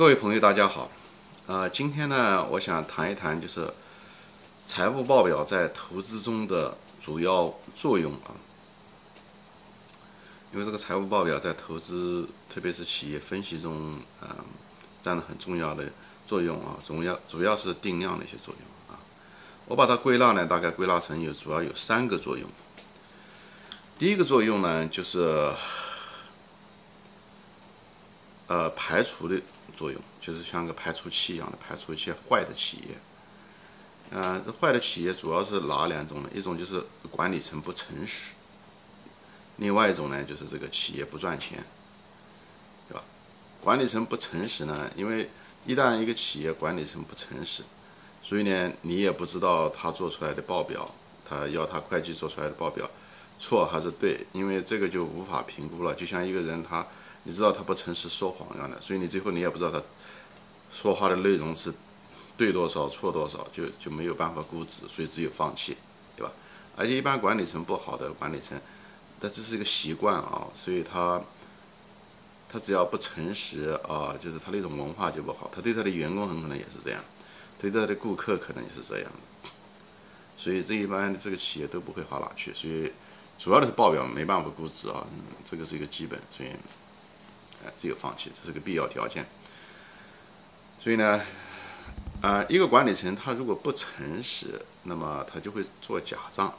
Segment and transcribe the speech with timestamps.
[0.00, 0.90] 各位朋友，大家好。
[1.46, 3.70] 呃，今天呢，我想谈一谈就是
[4.64, 8.32] 财务报表在投资中的主要作用啊。
[10.54, 14.28] 因为这个财务报表在投资，特别是企业分析中，嗯，
[15.02, 15.84] 占了很重要的
[16.26, 16.78] 作用啊。
[16.82, 18.98] 主要主要是定量的一些作用啊。
[19.66, 22.48] 我把它归纳呢，大概归纳成有主要有三个作用。
[23.98, 25.52] 第一个作用呢，就是
[28.50, 29.40] 呃排除的。
[29.72, 32.96] 作用就是像个排除器一样的排除一些坏的企业。
[34.10, 36.28] 嗯，这坏的企业主要是哪两种呢？
[36.34, 38.32] 一种就是管理层不诚实，
[39.58, 41.64] 另外一种呢就是这个企业不赚钱，
[42.88, 43.02] 对吧？
[43.62, 45.30] 管理层不诚实呢，因为
[45.64, 47.62] 一旦一个企业管理层不诚实，
[48.20, 50.92] 所以呢你也不知道他做出来的报表，
[51.24, 52.90] 他要他会计做出来的报表
[53.38, 55.94] 错还是对，因为这个就无法评估了。
[55.94, 56.84] 就像一个人他。
[57.22, 59.82] 你知道他不诚实说谎一样的，所以你最后你也不知道他
[60.72, 61.72] 说话的内容是
[62.36, 65.76] 对多少错多少，就就没有办法估值，所以只有放弃，
[66.16, 66.32] 对吧？
[66.76, 68.58] 而且一般管理层不好的管理层，
[69.20, 71.20] 他这是一个习惯啊，所以他
[72.48, 77.04] 他只要不诚实啊，就是他那种文化就不好，他对他的员工很可能也是这样，
[77.58, 79.12] 对他的顾客可能也是这样，
[80.38, 82.90] 所以这一般这个企业都不会好哪去，所以
[83.38, 85.06] 主要的是报表没办法估值啊，
[85.44, 86.48] 这个是一个基本，所以。
[87.76, 89.26] 只有放弃，这是个必要条件。
[90.78, 91.20] 所以呢，
[92.22, 96.54] 啊，一个管理层他如果不诚实，那么他就会做假账。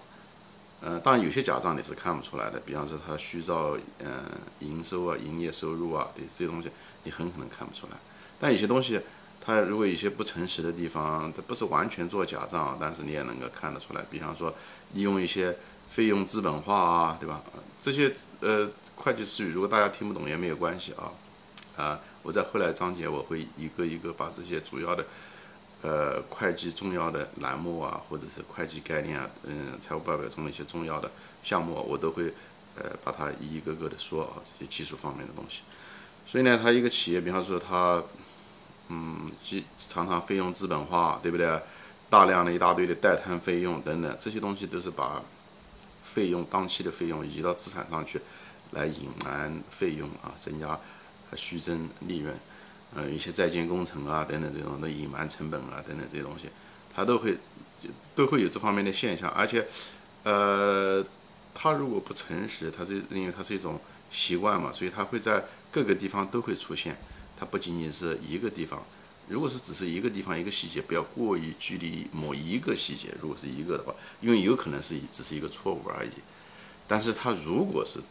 [0.82, 4.24] 呃，当然有些假账你是看不出来的，比方说他虚造嗯
[4.60, 6.70] 营收啊、营业收入啊这些东西，
[7.04, 7.98] 你很可能看不出来。
[8.40, 9.00] 但有些东西，
[9.40, 14.04] 他如果有些不诚实的地方，他不是完全做假账，但是你也能够看得出来。
[14.10, 14.54] 比方说
[14.94, 15.58] 利用一些。
[15.92, 17.44] 费用资本化啊，对吧？
[17.78, 21.12] 这些呃会计词语，如果大家听不懂也没有关系啊。
[21.76, 25.06] 啊，我在后来章节我会一个一个把这些主要的
[25.82, 31.12] 呃会计重要的栏目啊，或者是会计概念啊，嗯，财务报表中的一些重要的
[31.44, 32.34] 项目，我都会
[32.78, 35.62] 呃把它一一个个的说啊，这些技术方面的东西。
[36.26, 38.02] 所以呢，他一个企业，比方说他
[38.88, 41.60] 嗯，即常常费用资本化，对不对？
[42.10, 45.22] 大量的一大堆的代摊费用等等，这些东西都是把。
[46.14, 48.20] 费用当期的费用移到资产上去，
[48.72, 50.78] 来隐瞒费用啊，增加
[51.36, 52.36] 虚增利润，
[52.94, 56.50] 呃，一些在建工程啊等等这种的隐瞒成本啊等等这些东西，
[56.94, 57.38] 它都会
[58.14, 59.66] 都会有这方面的现象，而且，
[60.24, 61.04] 呃，
[61.54, 63.80] 他如果不诚实，他是因为它是一种
[64.12, 66.98] 习惯嘛，所以它会在各个地方都会出现，
[67.40, 68.84] 它不仅仅是一个地方。
[69.32, 73.16] 如果是只是一个地方一个细节，不要过于距离某一个细节。
[73.22, 76.10] 如果是一个的话，因为有可能是只是一个错误而已。
[76.86, 78.02] 但是他如果是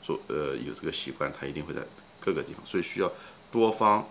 [0.00, 1.82] 做呃有这个习惯，他一定会在
[2.20, 3.12] 各个地方，所以需要
[3.50, 4.08] 多方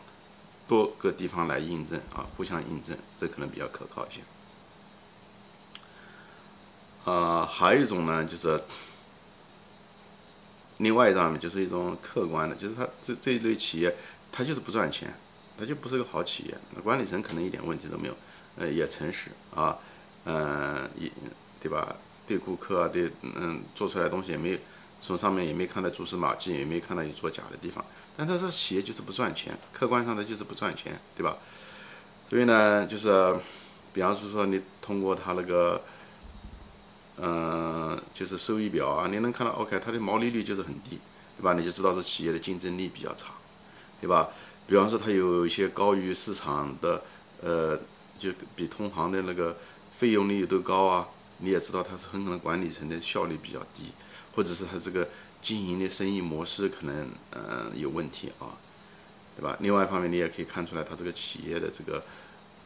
[0.68, 4.22] 多个地方来印证啊，互相印证，这可能比较可靠一些。
[7.10, 8.62] 啊，还有一种呢，就是
[10.80, 13.96] 另外一张呢，就是一种客观的，就是他这这一类企业，
[14.30, 15.16] 他就是不赚钱。
[15.58, 18.16] 它就不是个好企业，那管理层可能一点问题都没有，
[18.58, 19.78] 呃，也诚实啊，
[20.26, 21.12] 嗯，也
[21.62, 21.96] 对吧？
[22.28, 24.58] 对顾客啊，对，嗯，做出来东西也没有，
[25.02, 27.84] 从上面也没看到蛛丝马迹，也没看到有作假的地方。
[28.16, 31.38] 但他这企业就是不赚钱，客观上的就是不赚钱，对吧？
[32.30, 33.36] 所以呢，就是，
[33.94, 35.82] 比方说说你通过他那个，
[37.18, 41.00] 嗯，就是收益表啊，你能看到，OK，它的毛利率就是很低，
[41.38, 41.54] 对吧？
[41.54, 43.32] 你就知道这企业的竞争力比较差，
[44.02, 44.30] 对吧？
[44.68, 47.02] 比方说，它有一些高于市场的，
[47.42, 47.80] 呃，
[48.20, 49.56] 就比同行的那个
[49.96, 51.08] 费用率都高啊。
[51.38, 53.94] 你也知道，它是很可能管理层的效率比较低，
[54.36, 55.08] 或者是它这个
[55.42, 58.52] 经营的生意模式可能嗯有问题啊，
[59.38, 59.56] 对吧？
[59.62, 62.04] 另外一方面，你也可以看出来，它这个企业的这个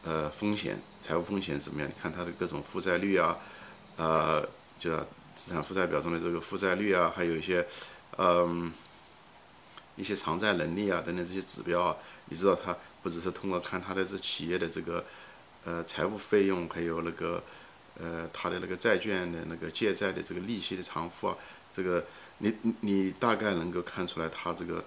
[0.02, 1.88] 呃风险、财务风险怎么样？
[1.88, 3.38] 你看它的各种负债率啊，
[3.96, 4.42] 呃，
[4.80, 4.96] 就
[5.36, 7.64] 资产负债表中的这个负债率啊，还有一些
[8.16, 8.72] 嗯。
[9.94, 15.04] 一些偿债能力啊等等这些指标啊，你知道它不只是通过看它的这企业的这个
[15.64, 17.42] 呃财务费用，还有那个
[18.00, 21.36] 呃它的那个债券的那个借债的这个利息的偿付啊，
[21.70, 22.02] 这个
[22.38, 24.82] 你你大概能够看出来它这个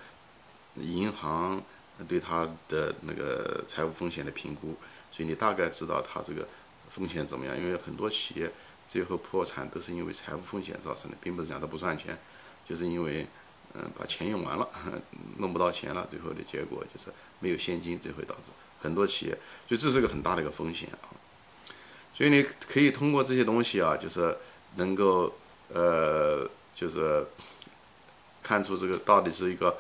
[0.76, 1.62] 银行
[2.08, 4.76] 对它的那个财务风险的评估，
[5.12, 6.48] 所以你大概知道它这个
[6.90, 7.56] 风险怎么样。
[7.56, 8.52] 因为很多企业
[8.88, 12.18] 最后破产都是因为财务风险造成的，并不是讲它不赚钱，
[12.68, 13.28] 就是因为。
[13.78, 14.68] 嗯，把钱用完了，
[15.38, 18.52] 弄不到钱了，最后的结果就是没有现金，这会导致
[18.82, 19.38] 很多企业，
[19.68, 21.12] 就这是个很大的一个风险啊。
[22.14, 24.38] 所以你可以通过这些东西啊，就是
[24.76, 25.36] 能够
[25.74, 27.26] 呃，就是
[28.42, 29.78] 看出这个到底是一个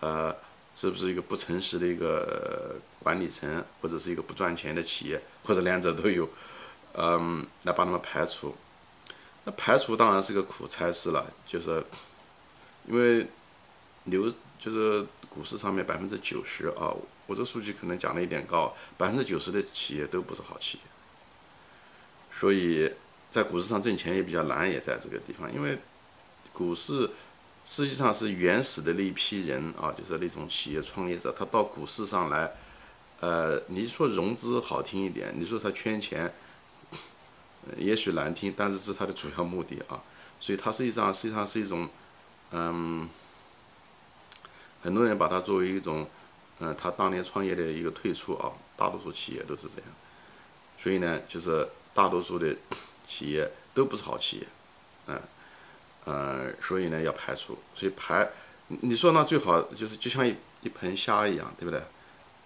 [0.00, 0.34] 呃
[0.74, 6.28] 是不是一个不诚实的一个管理层，或者是一个不赚钱的企业，或者两者都有，
[6.94, 8.52] 嗯，来把他们排除。
[9.44, 11.84] 那排除当然是个苦差事了，就是
[12.88, 13.24] 因为
[14.06, 16.92] 流就是股市上面百分之九十啊，
[17.26, 20.84] 我这数据可能讲的有点高，百分之九十的企业都不是好企业，
[22.32, 22.90] 所以
[23.30, 25.78] 在股市上挣钱也比较难，也在这个地方，因为
[26.52, 27.08] 股市。
[27.68, 32.48] 实际上是原始的那一批人啊，就是那种企业创业者，他到股市上来，
[33.18, 36.32] 呃，你说融资好听一点，你说他圈钱，
[37.76, 40.00] 也许难听，但是是他的主要目的啊。
[40.38, 41.88] 所以它实际上实际上是一种，
[42.52, 43.08] 嗯，
[44.86, 46.08] 很多人把它作为一种，
[46.60, 48.52] 嗯，他当年创业的一个退出啊。
[48.78, 49.88] 大多数企业都是这样，
[50.78, 52.54] 所以呢，就是大多数的
[53.08, 54.46] 企业都不是好企业，
[55.06, 55.20] 嗯。
[56.04, 58.28] 呃，所以呢要排除，所以排，
[58.68, 61.82] 你说那最好就是就像一一盆虾一样，对不对？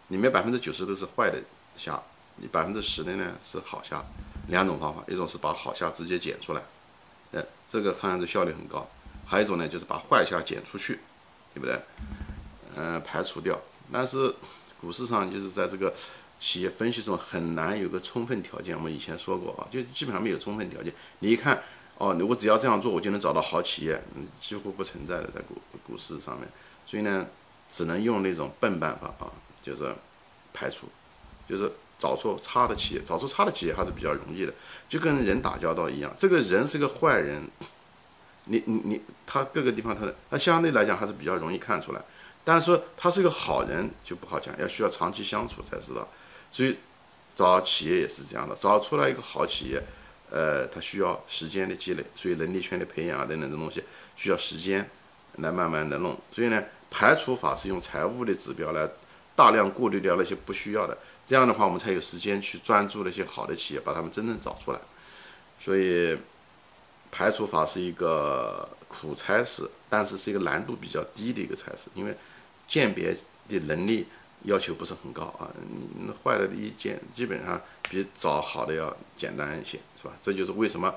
[0.09, 1.43] 里面百分之九十都是坏的
[1.77, 2.01] 虾，
[2.37, 4.03] 你百分之十的呢是好虾，
[4.49, 6.63] 两种方法，一种是把好虾直接捡出来，
[7.33, 8.87] 呃，这个看上去效率很高；
[9.27, 11.01] 还有一种呢就是把坏虾捡出去，
[11.55, 11.81] 对不对？
[12.77, 13.61] 嗯，排除掉。
[13.93, 14.35] 但是
[14.81, 15.93] 股市上就是在这个
[16.39, 20.93] 企业分析中很难有个充分条件，我们以前说过啊，就基本上没有充分条件。
[21.19, 21.63] 你一看。
[22.01, 26.49] 哦，我只要这样做，我就能找到好企业，嗯，几乎不存在的在股股市上面，
[26.87, 27.27] 所以呢，
[27.69, 29.31] 只能用那种笨办法啊，
[29.61, 29.95] 就是
[30.55, 30.89] 排除，
[31.47, 34.55] 就是找出差的企业，找出差的企业还是比较容易的，
[34.89, 37.47] 就跟人打交道一样，这个人是个坏人，
[38.51, 42.01] 你你你，他各个地方他的那相对来讲还是比较容易看出来，
[42.45, 46.07] 但是说他是个好人就不好讲，要需要长期相处才知道，
[46.51, 46.77] 所以
[47.37, 49.83] 找企业也是这样的，找出来一个好企业。
[50.33, 53.83] 呃，他需要时间的积累，所以能力圈的培养啊等等的东西
[54.15, 54.89] 需要时间
[55.39, 56.17] 来慢慢的弄。
[56.31, 58.89] 所以呢，排除法是用财务的指标来
[59.35, 64.79] 大量过滤掉那些不需要的，这样的话我们才有时间去专注那些好的企业，把他们真正找出来。
[65.59, 66.17] 所以
[67.11, 72.17] 排除法是一个苦差事，但是是一个难度比较低的一个差事，因为
[72.67, 73.17] 鉴别
[73.49, 74.07] 的能力
[74.45, 75.51] 要求不是很高啊。
[76.07, 77.61] 那坏了的一件基本上。
[77.91, 80.13] 比找好的要简单一些，是吧？
[80.23, 80.95] 这就是为什么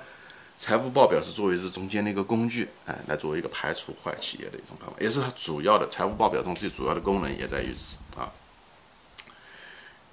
[0.60, 8.32] 财务报表是作为是中间的一个工具，哎，来作为一个排除坏企业的一种方法，也是它主要的财务报表中最主要的功能也在于此啊。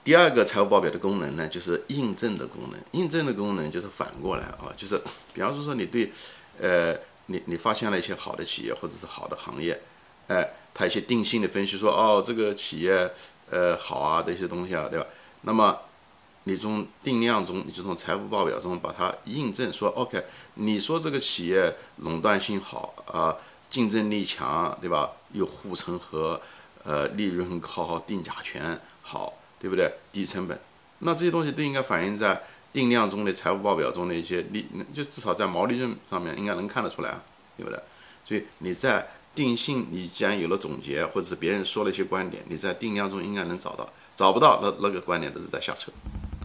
[0.03, 2.81] 第二个财务报表的功能呢，就是印证的功能。
[2.93, 4.99] 印证的功能就是反过来啊，就是
[5.35, 6.11] 比方说说你对，
[6.59, 9.79] 呃，你你发现了一些好的企业或者是好的行业，
[10.29, 13.11] 哎，它一些定性的分析说，哦，这个企业
[13.51, 15.07] 呃好啊的一些东西啊，对吧？
[15.43, 15.79] 那么
[16.45, 20.25] 你从定量中，你就从财务报表中把它印证说，OK，
[20.55, 23.37] 你说这个企业垄断性好啊，
[23.69, 25.11] 竞争力强，对吧？
[25.33, 26.41] 有护城河，
[26.85, 29.93] 呃，利润高，定价权好，对不对？
[30.11, 30.59] 低成本，
[31.01, 32.43] 那这些东西都应该反映在
[32.73, 37.19] 定量中的财务报表中的一些利，就至少在毛利润上面应该能看得出来，
[37.57, 37.79] 对不对？
[38.25, 45.93] 所以你在定性，你既然有了总结，或者是别人说了一些观点，你在定量中应该能找到，找不到那那个观点都是在瞎扯。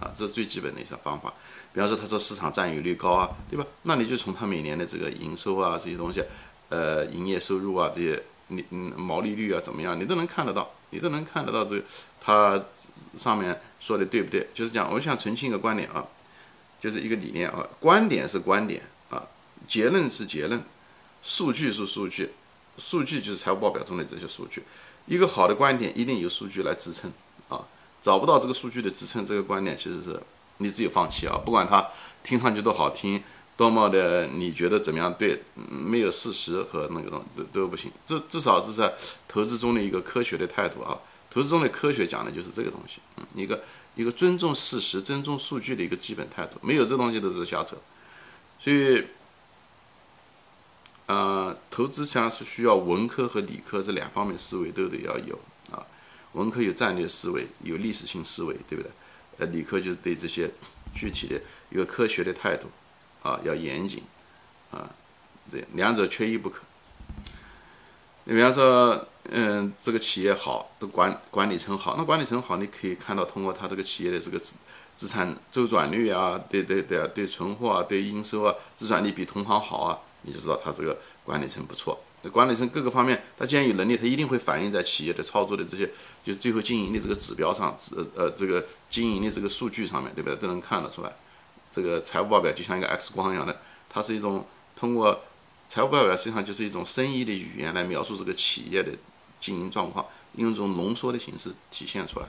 [0.02, 1.34] 啊，这是最基本的一些方法。
[1.74, 3.66] 比方说，他说市场占有率高啊，对吧？
[3.84, 6.22] 那你就从他每年的这个营收啊这些东西，
[6.68, 11.84] 呃，营业收入啊这些，你嗯毛利率啊怎么样，你都能看得到，你都能看得到这个
[12.20, 12.62] 他
[13.18, 14.48] 上面说的对不对？
[14.54, 16.06] 就是讲，我想澄清一个观点啊，
[16.80, 19.24] 就是一个理念啊，观点是观点啊，
[19.68, 20.62] 结论是结论，
[21.24, 22.32] 数据是数据，
[22.78, 24.64] 数据就是财务报表中的这些数据。
[25.06, 27.12] 一个好的观点一定有数据来支撑
[27.48, 27.66] 啊。
[28.02, 30.20] 找不到这个数据的支撑，这个观点其实是
[30.58, 31.36] 你只有放弃啊！
[31.44, 31.88] 不管它
[32.24, 33.24] 听上去多好听，
[33.58, 37.92] 多么的你觉得怎么样对，没有事实和那个东都都不行。
[38.06, 38.94] 至至少是在
[39.28, 40.96] 投资中的一个科学的态度啊！
[41.36, 43.62] 投资中的科学讲的就是这个东西，嗯，一个
[43.94, 46.58] 一个尊重事实、尊重数据的一个基本态度。
[46.62, 47.76] 没有这东西都是瞎扯。
[48.58, 49.06] 所以，
[51.08, 55.38] 呃，投资上是需要文科和理科这两方面思维都得要有
[55.72, 55.86] 啊。
[56.32, 58.90] 文科有战略思维，有历史性思维，对不对？
[59.40, 60.50] 呃，理科就是对这些
[60.94, 62.70] 具体的一个科学的态度，
[63.22, 64.02] 啊，要严谨，
[64.72, 64.90] 啊，
[65.52, 66.62] 这两者缺一不可。
[68.24, 74.56] 你比方说，嗯，这个企业好，的管管理层好，那管理层好，你可以看到通过他这个企业的这个资
[74.96, 82.00] 资产周转率啊，对对对啊，对存货啊，对应收啊，周转率比同行好啊，你就知道他这个管理层不错。
[82.22, 85.86] 那管理层各个方面，他既然有能力，他一定会反映在企业的操作的这些，
[86.24, 90.36] 就是最后经营的这个指标上，呃呃，这个经营的这个数据上面，对不对？
[90.38, 91.12] 都能看得出来。
[91.72, 95.20] 这个财务报表就像一个 X 光一样的，它是一种通过
[95.68, 98.92] 财务报表，实际上就是一种生意的语言来描述这个企业的
[99.46, 102.26] 经营状况，用一种浓缩的形式体现出来。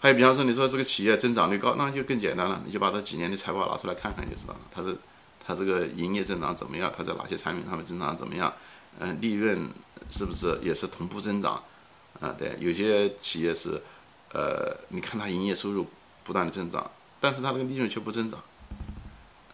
[0.00, 4.60] 还有，比方说，你说这个企业增长率高，那就更简单了，你就把它几年的财报拿出来看看就知道了。
[4.72, 4.96] 它的
[5.44, 6.90] 它这个营业增长怎么样？
[6.96, 8.50] 它在哪些产品上面增长怎么样？
[8.98, 9.68] 嗯，利润
[10.10, 11.62] 是不是也是同步增长？
[12.20, 13.82] 啊，对，有些企业是，
[14.32, 15.86] 呃，你看它营业收入
[16.24, 18.40] 不断的增长，但是它这个利润却不增长，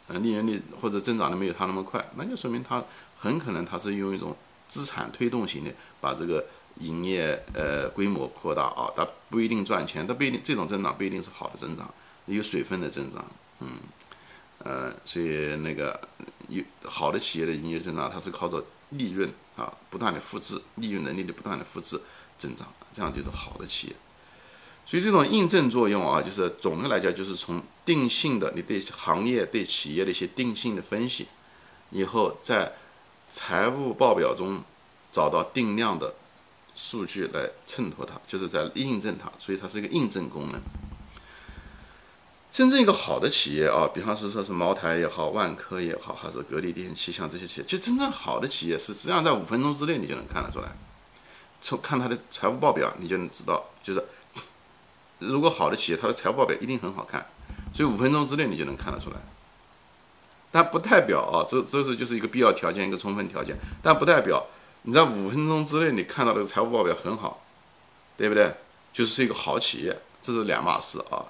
[0.08, 2.84] 嗯，利润率或者增长的没有它那么快，那就说明它
[3.16, 4.36] 很可能它是用一种
[4.74, 6.44] 资产推动型的把这个。
[6.80, 11.88] 营业呃规模扩大啊，它不一定赚钱，它不一定这种增长不一定是好的增长，
[12.26, 13.24] 有水分的增长，
[13.60, 13.78] 嗯，
[14.58, 16.00] 呃，所以那个
[16.48, 22.00] 有好的企业的营业增长，它是靠着利润啊不断的复制，利润能力的不断的复制
[22.36, 23.92] 增长，这样就是好的企业。
[24.84, 31.28] 所以这种印证作用啊，就是总的来讲，就是从定性的你对行业对企业的一些定性的分析，
[31.90, 32.72] 以后在
[33.34, 34.62] 财务报表中
[35.10, 36.14] 找到定量的。
[36.76, 40.60] 数据来衬托它，就是在印证它，所以它是一个印证功能。
[42.50, 50.72] 真正一个好的企业啊，比方说说是茅台也好，万科也好，还是格力电器，像这些企业，就真正好的企业是实际上在五分钟之内你就能看得出来，
[51.60, 54.04] 从看它的财务报表你就能知道，就是
[55.20, 57.24] 如果好的企业它的财务报表一定很好看，
[57.72, 59.16] 所以五分钟之内你就能看得出来。
[60.54, 64.46] 但不代表啊，这这是就是一个必要条件，一个充分条件，但不代表。
[64.82, 67.42] 你在五分钟之内，你看到这个财务报表很好，
[68.16, 68.54] 对不对？
[68.92, 71.24] 就是一个好企业，这是两码事啊。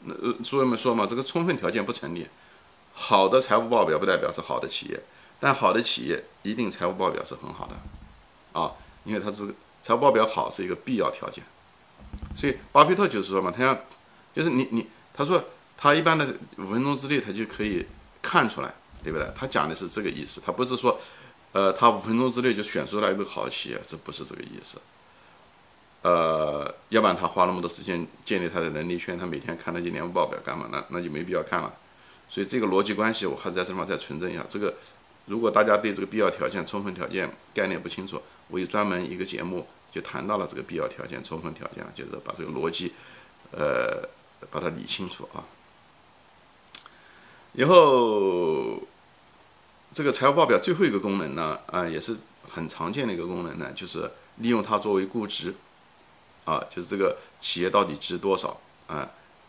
[0.00, 2.26] 那所以们说嘛，这个充分条件不成立。
[2.92, 5.00] 好的财务报表不代表是好的企业，
[5.38, 8.72] 但好的企业一定财务报表是很好的啊，
[9.04, 11.44] 因为它是财务报表好是一个必要条件。
[12.34, 13.78] 所以巴菲特就是说嘛，他要
[14.34, 15.44] 就是你你他说
[15.76, 17.86] 他一般的五分钟之内他就可以
[18.30, 19.26] 看出来，对不对？
[19.38, 20.98] 他讲的是这个意思，他不是说。
[21.52, 24.78] 呃，他五分钟之内就选出来一个好企业，这不是这个意思。
[26.02, 30.84] 呃，要不然他花那么多时间建立他的能力圈，他每天看那些年度报表干嘛呢？
[30.90, 31.72] 那就没必要看了。
[32.28, 34.44] 所以这个逻辑关系，我还是在这方再存证一下。
[34.46, 34.74] 这个，
[35.24, 42.92] 如果大家对这个必要条件、充分条件概念不清楚，我有专门一个节目就谈到了这个必要条件、充分条件，就是把这个逻辑，
[43.52, 44.06] 呃，
[44.50, 45.40] 把它理清楚啊。
[47.56, 48.80] 以后。
[49.94, 52.14] 这个财务报表最后一个功能呢，啊，也是
[52.46, 55.54] 很常见的一个功能呢，就是利用它作为估值，
[56.44, 59.08] 啊，就是这个企业到底值多少，啊，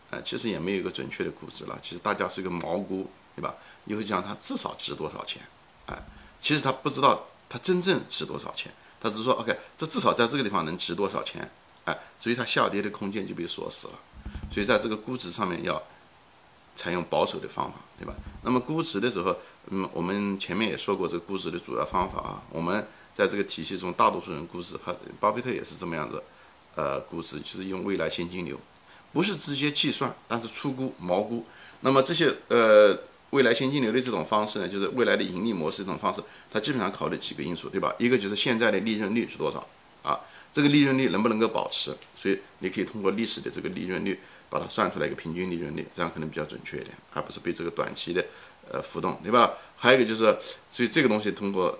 [0.10, 3.54] 啊，其实也没有一个准确的估值了，其实大家是一个毛估，对吧？
[3.84, 5.42] 你会讲它至少值多少钱，
[5.88, 6.02] 哎，
[6.40, 8.72] 其实他不知道它真正值多少钱，
[9.02, 11.52] 他只是说，OK，这至少在这个地方能值多少钱，
[11.84, 14.00] 哎，所以它下跌的空间就被锁死了，
[14.50, 15.84] 所以在这个估值上面要。
[16.78, 18.14] 采用保守的方法，对吧？
[18.44, 19.36] 那么估值的时候，
[19.72, 22.42] 嗯，我们前面也说过这个估值的主要方法啊。
[22.52, 26.22] 我们在这个体系中，大多数人估值，和巴菲特也是这么样子，
[26.76, 28.58] 呃，估值就是用未来现金流，
[29.12, 31.44] 不是直接计算，但是初估、毛估。
[31.82, 32.96] 那么这些呃
[33.32, 37.92] 未来现金流的这种方式呢，就是未来的盈利模式这种方式，它基本上考虑几个因素，对吧？
[37.98, 39.68] 一个就是现在的利润率是多少
[40.04, 40.20] 啊？
[40.54, 41.96] 这个利润率能不能够保持？
[42.16, 44.20] 所以你可以通过历史的这个利润率。
[44.50, 48.25] 把它算出来一个平均利润率，这样可能比较准确一点，而不是被这个短期的
[48.72, 49.54] 呃浮动，对吧？
[49.75, 50.38] 还有一个就是，
[50.70, 51.77] 所以这个东西通过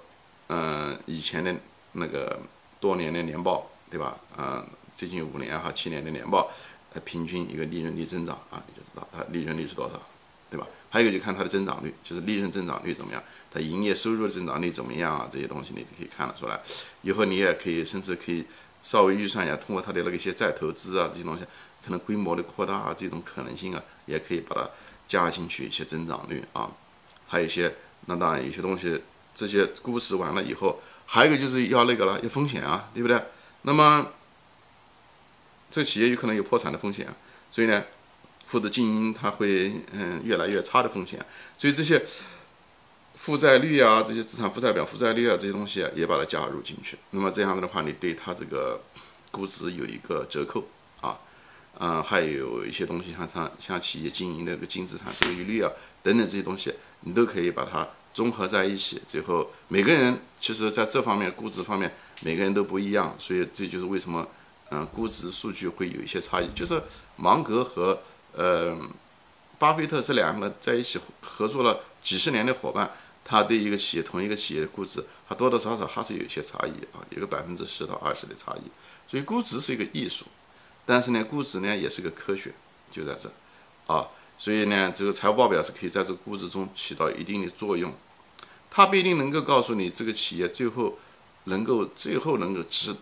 [0.50, 1.56] 嗯以前的
[1.94, 2.40] 那个
[2.80, 4.18] 多年的年报，对吧？
[4.38, 6.52] 嗯，最近五年哈七年的年报，
[6.94, 10.02] 呃，平均一个利润率增长啊，你就知道它利润率是多少，
[10.50, 10.68] 对吧？
[10.90, 13.22] 还有一个就看它的增长率，就是利润增长率怎么样，
[13.52, 15.30] 它营业收入的增长率怎么样啊？
[15.32, 16.60] 这些东西你可以看得出来。
[17.02, 18.46] 以后你也可以甚至可以
[18.84, 21.44] 稍微预算一下，通过它的那个一些再投资啊这些东西。
[21.84, 24.70] 可能规模的扩大啊，这种可能性啊，也可以把它
[25.08, 26.70] 加进去一些增长率啊，
[27.28, 27.74] 还有一些，
[28.08, 29.02] 那当然有些东西，
[29.34, 33.22] 这些估值完了以后，还有一个就是要那个了，要风险啊，对不对？
[33.62, 34.12] 那么
[35.72, 37.08] 这企业有可能有破产的风险，
[37.52, 37.84] 所以呢，
[38.50, 41.26] 或者经营它会嗯越来越差的风险，
[41.58, 42.04] 所以这些
[43.16, 46.98] 负债率啊，这些资产负债表负债率啊这些东西啊，也把它加入进去。
[47.12, 48.82] 那么这样子的话，你对它这个
[49.32, 50.64] 估值有一个折扣
[51.02, 51.18] 啊。
[51.80, 59.00] 嗯，还有一些东西，像像像企业经营的个净资产收益率啊，等等这些东西，你都可以把它综合在一起。
[59.08, 64.28] 最后，每个人其实在这方面估值方面，每个人都不一样，所以这就是为什么，
[64.72, 66.50] 嗯，估值数据会有一些差异。
[66.56, 66.82] 就是
[67.16, 68.00] 芒格和
[68.34, 68.76] 呃
[69.60, 72.90] 巴菲特这两个在一起合作了几十年的伙伴，
[73.24, 78.62] 他对一个企业同一个企业的估值，他多多少少还是有一些差异啊，有个百分之十到二十的差异。
[79.08, 80.26] 所以估值是一个艺术。
[80.88, 82.52] 但是呢，估值呢也是个科学，
[82.90, 83.30] 就在这，
[83.86, 87.94] 啊，所以呢，这个财务报表是可以在这个估值中起到一定的作用，
[88.72, 90.98] 它不一定能够告诉你这个企业最后
[91.44, 92.96] 能够最后能够值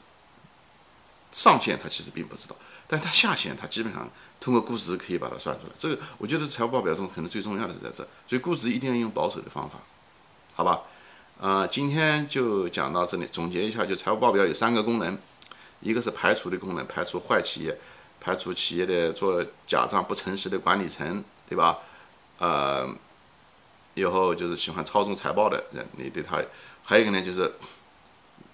[1.31, 2.55] 上限它其实并不知道，
[2.87, 5.73] 但它下限它基本上通过估值可以把它算出来。
[5.77, 9.79] 这个我觉得财务报表中可能最重要的是在这，所以估值一定要用保守的方法，
[10.55, 10.81] 好吧？
[11.37, 15.17] 呃，今天就讲到这里，总结一下，就财务报表有三个功能，
[15.79, 17.77] 一个是排除的功能，排除坏企业，
[18.19, 21.79] 排除企业的做假账不诚实的管理层，对吧？
[22.39, 22.89] 呃，
[23.93, 26.41] 以后就是喜欢操纵财报的人，你对他，
[26.83, 27.51] 还有一个呢就是。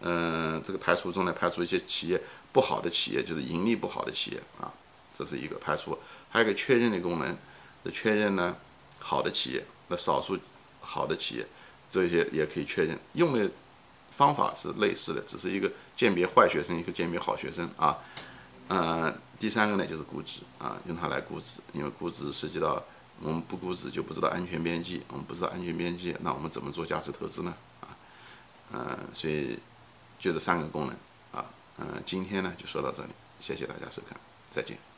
[0.04, 2.20] 嗯，这个排除中呢，排除一些企业
[2.51, 4.74] 不好的企业，就是盈利不好的企业啊，
[5.13, 5.96] 这是一个排除。
[6.32, 7.38] 还有一个确认的功能，
[7.86, 8.56] 是确认呢
[9.00, 10.36] 好的企业，那少数
[10.80, 11.46] 好的企业，
[11.88, 12.98] 这些也可以确认。
[13.13, 13.48] 用的
[14.12, 17.98] 方法是类似的，只是一个鉴别坏学生，一个鉴别好学生啊。
[18.70, 22.84] 嗯，第三个呢就是估值啊，用它来估值，因为估值涉及到
[23.20, 27.56] 我们不估值就不知道安全边际，我们不知道安全边际，那我们怎么做价值投资呢？
[27.80, 27.88] 啊，
[28.74, 29.58] 嗯，所以。
[30.22, 30.96] 就这三个功能
[31.32, 31.44] 啊，
[31.80, 34.15] 嗯，今天呢就说到这里，谢谢大家收看，
[34.51, 34.91] 再见。